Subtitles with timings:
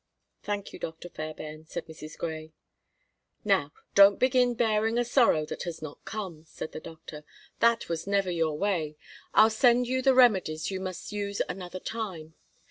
[0.41, 1.09] "Thank you, Dr.
[1.09, 2.17] Fairbairn," said Mrs.
[2.17, 2.53] Grey.
[3.45, 7.23] "Now, don't begin bearing a sorrow that has not come," said the doctor.
[7.59, 8.97] "That was never your way.
[9.35, 12.33] I'll send you the remedies you must use another time.